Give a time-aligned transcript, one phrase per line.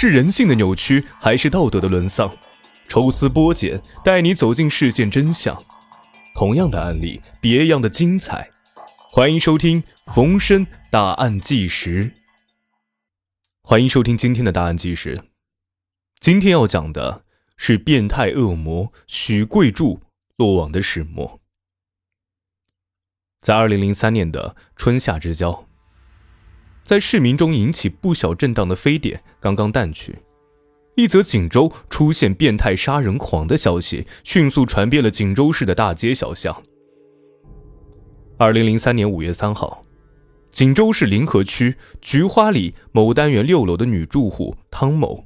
[0.00, 2.32] 是人性的扭曲，还是道德的沦丧？
[2.86, 5.60] 抽丝剥茧，带你走进事件真相。
[6.36, 8.48] 同样的案例，别样的精彩。
[9.10, 9.82] 欢迎收听
[10.14, 12.12] 冯生大案纪实。
[13.62, 15.20] 欢迎收听今天的答案纪实。
[16.20, 17.24] 今天要讲的
[17.56, 20.00] 是变态恶魔许贵柱
[20.36, 21.40] 落网的始末。
[23.40, 25.67] 在二零零三年的春夏之交。
[26.88, 30.16] 在市民中引起不小震荡的非典刚刚淡去，
[30.94, 36.62] 一则锦州出现变态杀人狂的消息迅速传遍了锦州市的大街小巷。
[38.38, 39.84] 二零零三年五月三号，
[40.50, 45.22] 锦州市临河区菊花里某单元六楼的女住户汤某，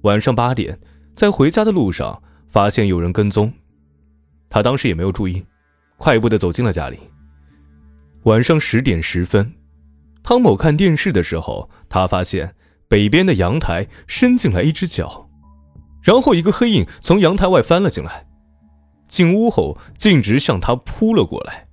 [0.00, 0.76] 晚上八点
[1.14, 3.52] 在回家的路上发现有人跟踪，
[4.50, 5.46] 她当时也没有注意，
[5.98, 6.98] 快步的走进了家里。
[8.24, 9.48] 晚上十点十分。
[10.26, 12.56] 汤某看电视的时候，他发现
[12.88, 15.30] 北边的阳台伸进来一只脚，
[16.02, 18.26] 然后一个黑影从阳台外翻了进来，
[19.06, 21.68] 进屋后径直向他扑了过来。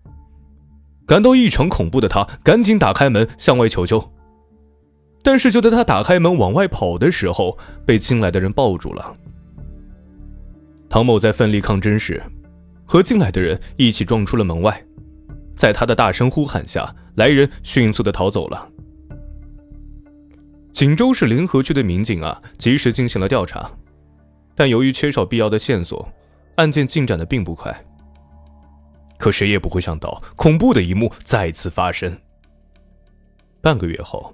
[1.07, 4.13] 感到异常恐怖的他赶紧打开门向外求救，
[5.23, 9.17] 但是就在他打开门往外跑的时候，被进来的人抱住了。
[10.87, 12.21] 汤某在奋力抗争时，
[12.85, 14.85] 和进来的人一起撞出了门外。
[15.55, 18.69] 在他的大声呼喊下，来人迅速的逃走了。
[20.71, 23.71] 锦州市临河区的民警啊，及时进行了调查，
[24.55, 26.11] 但由于缺少必要的线索，
[26.55, 27.85] 案件进展的并不快。
[29.17, 32.17] 可谁也不会想到，恐怖的一幕再次发生。
[33.61, 34.33] 半个月后，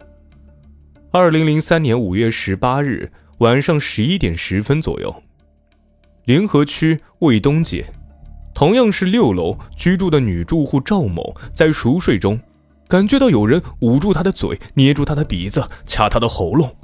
[1.11, 5.13] 二零零三年五月十八日晚上十一点十分左右，
[6.25, 7.85] 临河区卫东街。
[8.59, 12.37] 同样是六楼居住的女住户赵某，在熟睡中，
[12.89, 16.75] 感觉到有人捂住她的嘴，捏住她的鼻子，掐她的喉咙。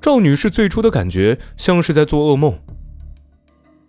[0.00, 2.58] 赵女士最初的感觉像是在做噩梦，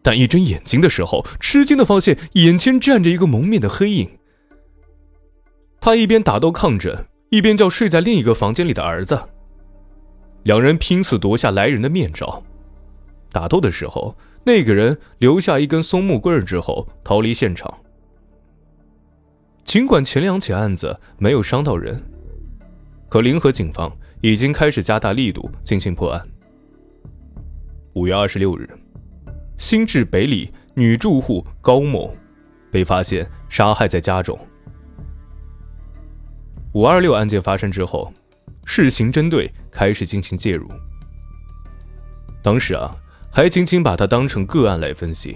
[0.01, 4.09] 但一睁眼睛的时候，吃惊的发现眼前站着一个蒙面的黑影。
[5.79, 9.17] 她一边打斗抗争，一边叫睡在另一个房间里的儿子。
[10.43, 12.43] 两人拼死夺下来人的面罩，
[13.33, 14.15] 打斗的时候。
[14.45, 17.73] 那个人留下一根松木棍之后逃离现场。
[19.63, 22.03] 尽管前两起案子没有伤到人，
[23.07, 23.89] 可临河警方
[24.19, 26.27] 已经开始加大力度进行破案。
[27.93, 28.67] 五月二十六日，
[29.57, 32.13] 新治北里女住户高某
[32.69, 34.37] 被发现杀害在家中。
[36.73, 38.11] 五二六案件发生之后，
[38.65, 40.69] 市刑侦队开始进行介入。
[42.41, 42.93] 当时啊。
[43.35, 45.35] 还仅仅把它当成个案来分析，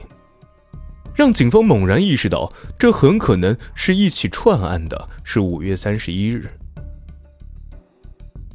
[1.16, 5.10] 让警方猛然意识到，这很可能是一起串案的。
[5.24, 6.48] 是五月三十一日，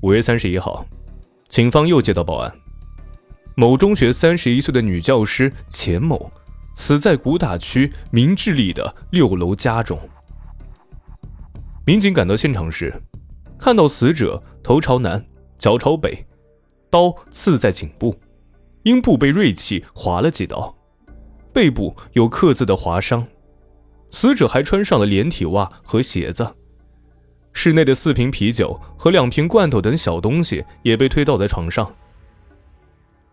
[0.01, 0.87] 五月三十一号，
[1.49, 2.55] 警方又接到报案：
[3.57, 6.31] 某中学三十一岁的女教师钱某
[6.77, 9.99] 死在古打区明治里的六楼家中。
[11.85, 12.95] 民警赶到现场时，
[13.59, 15.27] 看到死者头朝南，
[15.59, 16.25] 脚朝北，
[16.89, 18.17] 刀刺在颈部。
[18.85, 20.75] 阴部被锐器划了几刀，
[21.53, 23.27] 背部有刻字的划伤，
[24.11, 26.55] 死者还穿上了连体袜和鞋子。
[27.53, 31.95] 室内的四瓶啤酒和两瓶罐头等小东西也被推倒在床上。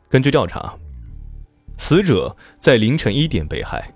[0.10, 0.76] 根据调查，
[1.78, 3.94] 死者在凌晨一点被害，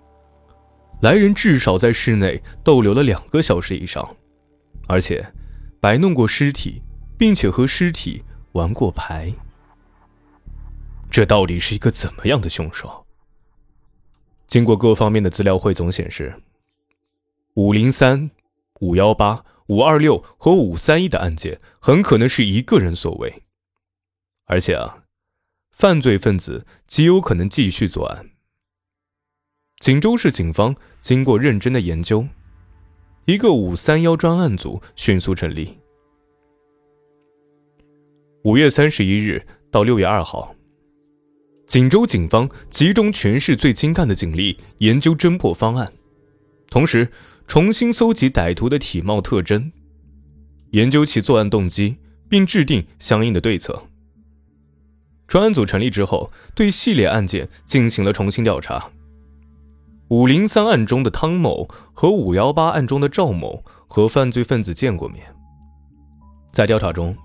[1.02, 4.16] 来人至少在室内逗留了两个小时以上，
[4.88, 5.26] 而且
[5.82, 6.82] 摆弄过尸体，
[7.18, 9.32] 并且和尸体玩过牌。
[11.14, 13.06] 这到底是一个怎么样的凶手？
[14.48, 16.42] 经过各方面的资料汇总显示，
[17.54, 18.32] 五零三、
[18.80, 23.44] 五幺八、五二六和五三一的案件很可能是一个人所为，
[24.46, 25.04] 而且啊，
[25.72, 28.32] 犯罪分子极有可能继续作案。
[29.78, 32.28] 锦州市警方经过认真的研究，
[33.26, 35.78] 一个五三幺专案组迅速成立。
[38.46, 40.56] 五月三十一日到六月二号。
[41.68, 45.92] 锦州警方集中全市最精干的警力研究侦破方案，
[46.70, 47.10] 同时
[47.48, 49.72] 重新搜集歹徒的体貌特征，
[50.72, 51.98] 研究其作案动机，
[52.30, 53.84] 并制定相应的对策。
[55.28, 58.92] 专案组成立之后，对系列案件进行了重新调查。
[60.10, 65.24] 五零三案中的汤某和五幺八案中的赵某和犯罪分子见过面，
[66.52, 67.18] 在调查中，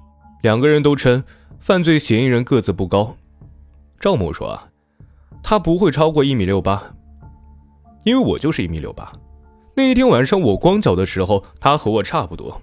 [0.43, 1.23] 两个人都称
[1.59, 3.17] 犯罪嫌疑人个子不高。
[4.01, 4.69] 赵某说：“啊，
[5.43, 6.95] 他不会超过一米六八，
[8.05, 9.13] 因为我就是一米六八。
[9.75, 12.61] 那一天晚上我光脚的时候，他和我差不多。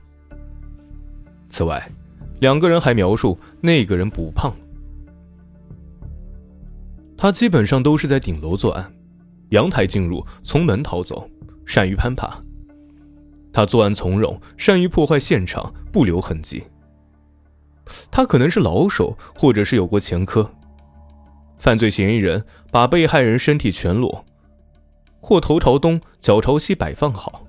[1.49, 1.89] 此外，
[2.39, 4.53] 两个人还描述那个人不胖，
[7.17, 8.93] 他基本上都是在顶楼作案，
[9.49, 11.29] 阳台进入，从门逃走，
[11.65, 12.41] 善于攀爬。
[13.53, 16.63] 他作案从容，善于破坏现场，不留痕迹。
[18.11, 20.49] 他可能是老手，或者是有过前科。
[21.65, 24.23] 犯罪嫌疑人把被害人身体全裸，
[25.19, 27.43] 或头朝东，脚朝西摆放好，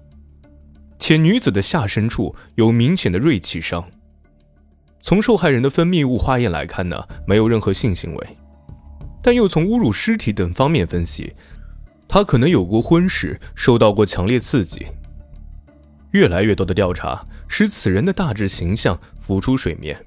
[0.99, 3.87] 且女子的下身处有明显的锐器伤。
[5.03, 8.27] 从受害人的分泌物化验来看呢，没有任何性行为。
[9.23, 11.35] 但又从侮辱尸体等方面分析，
[12.09, 14.87] 他可能有过婚史，受到过强烈刺激。
[16.13, 20.03] 越来越多的调查使此人的大致形象浮出水面。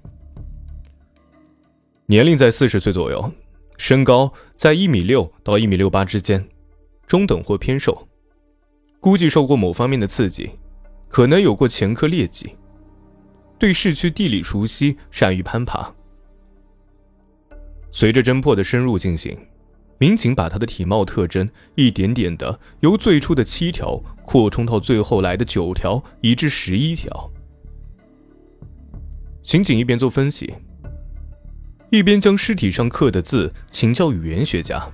[2.08, 3.32] 年龄在四十岁左右，
[3.80, 6.46] 身高在一米六到一米六八之间，
[7.08, 8.08] 中等或偏瘦，
[9.00, 10.52] 估计受过某方面的刺激，
[11.08, 12.58] 可能有过前科劣迹，
[13.58, 15.96] 对市区地理熟悉，善于攀爬。
[17.90, 19.36] 随着侦破的深入进行，
[19.98, 27.32] 民警把他的体貌特征一点点的由最初的七条扩充到最后来的九条，以至十一条。
[29.42, 30.54] 刑警一边做分析，
[31.90, 34.90] 一边将尸体上刻的字请教语言学家。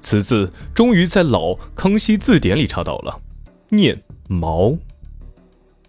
[0.00, 3.20] 此字终于在老康熙字典里查到了，
[3.70, 4.76] 念“毛”，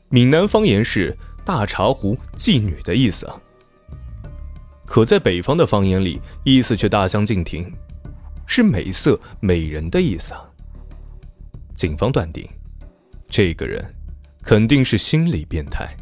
[0.10, 3.28] 闽南方言是“大茶壶妓女”的意思。
[4.86, 7.70] 可在北方的方言里，意思却大相径庭，
[8.46, 10.46] 是美色美人的意思啊。
[11.74, 12.48] 警方断定，
[13.28, 13.84] 这个人
[14.44, 15.94] 肯定是心理变态。